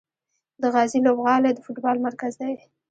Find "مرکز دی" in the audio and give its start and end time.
2.07-2.53